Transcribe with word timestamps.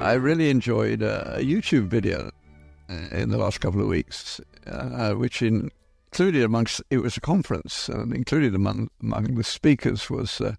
I 0.00 0.14
really 0.14 0.48
enjoyed 0.48 1.02
a 1.02 1.40
YouTube 1.40 1.88
video 1.88 2.30
uh, 2.88 2.94
in 3.12 3.28
the 3.28 3.36
last 3.36 3.60
couple 3.60 3.82
of 3.82 3.86
weeks, 3.86 4.40
uh, 4.66 5.12
which 5.12 5.42
included 5.42 6.42
amongst 6.42 6.80
it 6.88 6.98
was 6.98 7.18
a 7.18 7.20
conference, 7.20 7.86
and 7.90 8.14
included 8.14 8.54
among 8.54 8.88
among 9.02 9.34
the 9.34 9.44
speakers 9.44 10.08
was 10.08 10.40
uh, 10.40 10.54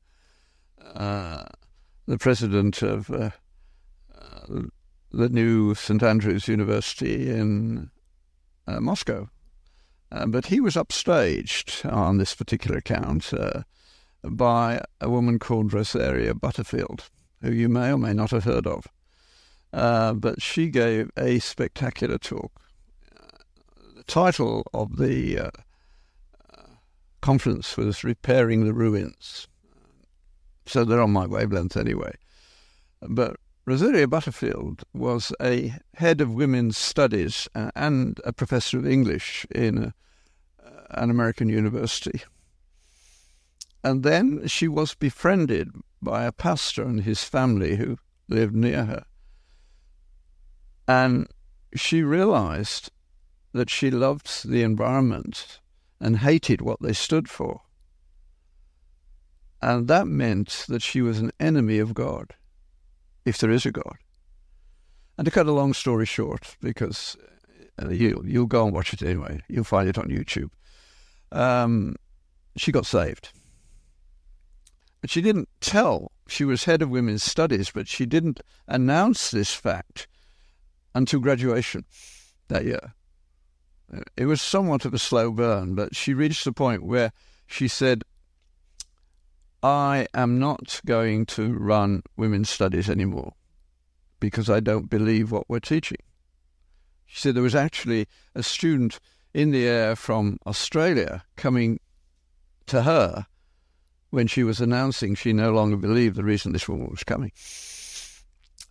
uh, 0.94 1.46
the 2.06 2.20
president 2.20 2.84
of 2.84 3.10
uh, 3.10 3.32
uh, 4.16 4.62
the 5.12 5.30
new 5.30 5.74
St 5.74 6.04
Andrews 6.04 6.48
University 6.48 7.28
in 7.28 7.90
Moscow, 8.68 9.28
but 10.28 10.46
he 10.46 10.60
was 10.60 10.76
upstaged 10.76 11.92
on 11.92 12.20
this 12.20 12.36
particular 12.36 12.78
account 12.78 13.34
by 14.24 14.84
a 15.02 15.10
woman 15.10 15.40
called 15.40 15.74
Rosaria 15.74 16.36
Butterfield, 16.36 17.10
who 17.42 17.52
you 17.52 17.70
may 17.70 17.92
or 17.92 17.98
may 17.98 18.14
not 18.14 18.30
have 18.30 18.44
heard 18.44 18.68
of. 18.68 18.88
Uh, 19.74 20.14
but 20.14 20.42
she 20.42 20.68
gave 20.68 21.10
a 21.18 21.40
spectacular 21.40 22.18
talk. 22.18 22.52
Uh, 23.16 23.38
the 23.96 24.04
title 24.04 24.66
of 24.74 24.98
the 24.98 25.38
uh, 25.38 25.50
uh, 26.58 26.64
conference 27.22 27.78
was 27.78 28.04
Repairing 28.04 28.66
the 28.66 28.74
Ruins. 28.74 29.48
So 30.66 30.84
they're 30.84 31.02
on 31.02 31.12
my 31.12 31.26
wavelength 31.26 31.78
anyway. 31.78 32.14
But 33.02 33.38
Rosaria 33.66 34.08
Butterfield 34.08 34.84
was 34.94 35.32
a 35.42 35.74
head 35.96 36.20
of 36.20 36.34
women's 36.34 36.78
studies 36.78 37.48
and 37.76 38.20
a 38.26 38.34
professor 38.34 38.78
of 38.78 38.88
English 38.88 39.46
in 39.54 39.78
a, 39.78 39.94
an 40.92 41.10
American 41.10 41.48
university. 41.48 42.22
And 43.84 44.04
then 44.04 44.48
she 44.48 44.68
was 44.68 44.94
befriended 44.94 45.72
by 46.02 46.26
a 46.26 46.32
pastor 46.32 46.84
and 46.84 47.02
his 47.02 47.24
family 47.24 47.76
who 47.78 47.98
lived 48.28 48.56
near 48.56 48.86
her. 48.86 49.06
And 50.88 51.28
she 51.76 52.04
realized 52.04 52.92
that 53.54 53.70
she 53.70 53.92
loved 53.92 54.50
the 54.50 54.64
environment 54.64 55.60
and 56.00 56.18
hated 56.18 56.62
what 56.62 56.82
they 56.82 56.94
stood 56.94 57.30
for. 57.30 57.62
And 59.62 59.88
that 59.88 60.08
meant 60.08 60.66
that 60.70 60.82
she 60.82 61.02
was 61.02 61.20
an 61.20 61.32
enemy 61.40 61.78
of 61.78 61.94
God, 61.94 62.34
if 63.26 63.38
there 63.38 63.52
is 63.52 63.66
a 63.66 63.72
God. 63.72 63.98
And 65.18 65.26
to 65.26 65.32
cut 65.32 65.46
a 65.46 65.52
long 65.52 65.74
story 65.74 66.06
short, 66.06 66.58
because 66.62 67.16
uh, 67.82 67.90
you, 67.90 68.24
you'll 68.26 68.48
go 68.48 68.66
and 68.66 68.74
watch 68.74 68.94
it 68.94 69.04
anyway, 69.04 69.42
you'll 69.48 69.64
find 69.64 69.88
it 69.88 69.98
on 69.98 70.08
YouTube, 70.08 70.50
um, 71.32 71.96
she 72.58 72.72
got 72.72 72.88
saved. 72.88 73.30
But 75.02 75.10
she 75.10 75.22
didn't 75.22 75.50
tell. 75.60 76.12
She 76.28 76.44
was 76.44 76.64
head 76.64 76.82
of 76.82 76.90
women's 76.90 77.24
studies, 77.24 77.72
but 77.72 77.88
she 77.88 78.06
didn't 78.06 78.40
announce 78.68 79.32
this 79.32 79.54
fact 79.54 80.08
until 80.94 81.20
graduation 81.20 81.86
that 82.48 82.66
year. 82.66 82.94
It 84.16 84.26
was 84.26 84.42
somewhat 84.42 84.86
of 84.86 84.94
a 84.94 85.00
slow 85.00 85.32
burn, 85.32 85.76
but 85.76 85.96
she 85.96 86.14
reached 86.14 86.46
the 86.46 86.54
point 86.54 86.84
where 86.84 87.12
she 87.46 87.68
said, 87.68 88.04
I 89.64 90.08
am 90.14 90.40
not 90.40 90.82
going 90.86 91.26
to 91.28 91.54
run 91.54 92.04
women's 92.16 92.50
studies 92.50 92.90
anymore 92.90 93.34
because 94.20 94.50
I 94.50 94.60
don't 94.60 94.90
believe 94.90 95.32
what 95.32 95.50
we're 95.50 95.60
teaching. 95.60 95.98
She 97.06 97.20
said 97.20 97.36
there 97.36 97.44
was 97.44 97.56
actually 97.56 98.08
a 98.34 98.44
student 98.44 99.00
in 99.34 99.52
the 99.52 99.68
air 99.68 99.96
from 99.96 100.40
Australia 100.48 101.24
coming 101.36 101.80
to 102.68 102.84
her 102.84 103.26
when 104.10 104.28
she 104.28 104.44
was 104.44 104.62
announcing 104.62 105.16
she 105.16 105.34
no 105.34 105.52
longer 105.52 105.78
believed 105.78 106.16
the 106.16 106.24
reason 106.24 106.54
this 106.54 106.70
woman 106.70 106.90
was 106.90 107.04
coming. 107.04 107.32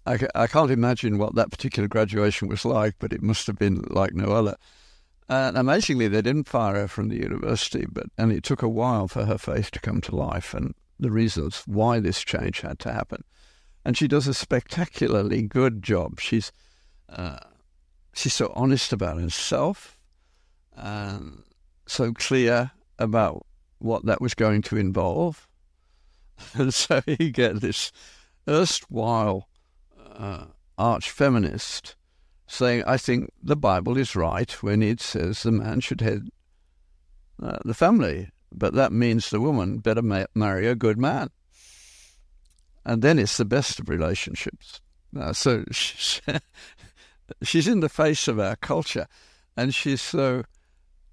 I, 0.06 0.18
I 0.34 0.46
can't 0.46 0.70
imagine 0.70 1.19
what 1.19 1.34
that 1.34 1.50
particular 1.50 1.88
graduation 1.88 2.48
was 2.48 2.64
like, 2.64 2.97
but 2.98 3.12
it 3.12 3.22
must 3.22 3.47
have 3.47 3.58
been 3.58 3.82
like 3.91 4.14
no 4.14 4.32
other. 4.32 4.56
And 5.28 5.56
amazingly, 5.56 6.08
they 6.08 6.22
didn't 6.22 6.48
fire 6.48 6.75
her 6.75 6.88
from 6.88 7.08
the 7.08 7.19
university, 7.19 7.86
but 7.91 8.06
and 8.19 8.32
it 8.32 8.42
took 8.42 8.62
a 8.62 8.69
while 8.69 9.06
for 9.06 9.26
her 9.26 9.38
faith 9.38 9.70
to 9.72 9.80
come 9.80 10.00
to 10.02 10.16
life 10.16 10.54
and 10.54 10.75
the 10.98 11.10
reasons 11.10 11.62
why 11.66 12.00
this 12.00 12.22
change 12.22 12.60
had 12.60 12.78
to 12.80 12.92
happen. 12.92 13.25
And 13.84 13.97
she 13.97 14.08
does 14.08 14.26
a 14.26 14.34
spectacularly 14.34 15.42
good 15.42 15.82
job. 15.82 16.20
She's 16.20 16.52
uh, 17.08 17.38
she's 18.12 18.34
so 18.34 18.52
honest 18.54 18.92
about 18.92 19.20
herself, 19.20 19.98
and 20.76 21.44
so 21.86 22.12
clear 22.12 22.72
about 22.98 23.46
what 23.78 24.04
that 24.06 24.20
was 24.20 24.34
going 24.34 24.62
to 24.62 24.76
involve. 24.76 25.46
And 26.54 26.72
so 26.72 27.02
you 27.06 27.30
get 27.30 27.60
this 27.60 27.92
erstwhile 28.48 29.50
uh, 30.20 30.44
arch 30.76 31.10
feminist 31.10 31.97
saying, 32.47 32.84
I 32.86 32.97
think 32.97 33.31
the 33.42 33.56
Bible 33.56 33.97
is 33.97 34.14
right 34.14 34.50
when 34.62 34.82
it 34.82 35.00
says 35.00 35.42
the 35.42 35.53
man 35.53 35.81
should 35.81 36.00
head 36.00 36.28
uh, 37.42 37.58
the 37.64 37.75
family, 37.75 38.31
but 38.53 38.75
that 38.75 38.92
means 38.92 39.31
the 39.31 39.41
woman 39.41 39.78
better 39.78 40.03
ma- 40.03 40.26
marry 40.34 40.66
a 40.66 40.75
good 40.75 40.98
man. 40.98 41.31
And 42.84 43.03
then 43.03 43.19
it's 43.19 43.36
the 43.36 43.44
best 43.44 43.78
of 43.78 43.88
relationships. 43.88 44.81
Uh, 45.19 45.32
so 45.32 45.64
she's, 45.70 46.20
in 47.66 47.81
the 47.81 47.88
face 47.88 48.28
of 48.28 48.38
our 48.38 48.56
culture, 48.56 49.06
and 49.56 49.75
she's 49.75 50.02
so 50.02 50.44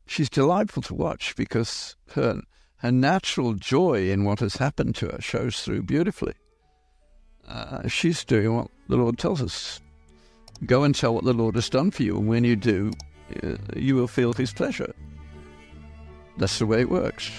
she's 0.06 0.30
delightful 0.30 0.82
to 0.84 0.96
watch 0.96 1.36
because 1.36 1.96
her 2.12 2.42
her 2.78 2.92
natural 2.92 3.54
joy 3.54 4.10
in 4.10 4.24
what 4.24 4.40
has 4.40 4.56
happened 4.58 4.96
to 4.96 5.08
her 5.08 5.20
shows 5.20 5.62
through 5.62 5.82
beautifully 5.82 6.36
uh, 7.48 7.88
she's 7.88 8.24
doing 8.24 8.56
what 8.56 8.70
the 8.88 8.98
Lord 8.98 9.18
tells 9.18 9.42
us. 9.42 9.80
Go 10.66 10.84
and 10.84 10.96
tell 10.96 11.14
what 11.14 11.24
the 11.24 11.34
Lord 11.34 11.56
has 11.56 11.70
done 11.70 11.92
for 11.92 12.04
you, 12.04 12.18
and 12.18 12.28
when 12.28 12.44
you 12.44 12.56
do, 12.56 12.92
uh, 13.44 13.58
you 13.76 13.96
will 13.96 14.08
feel 14.08 14.34
His 14.34 14.52
pleasure. 14.52 14.94
That's 16.38 16.60
the 16.60 16.66
way 16.66 16.82
it 16.82 16.90
works. 16.90 17.32